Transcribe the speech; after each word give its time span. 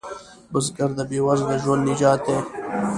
بزګر 0.51 0.89
د 0.97 0.99
بې 1.09 1.19
وزله 1.25 1.55
ژوند 1.63 1.81
نجات 1.89 2.19
دی 2.27 2.37